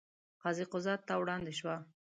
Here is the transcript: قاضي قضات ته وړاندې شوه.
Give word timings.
قاضي 0.41 0.63
قضات 0.71 1.01
ته 1.07 1.13
وړاندې 1.21 1.53
شوه. 1.59 1.75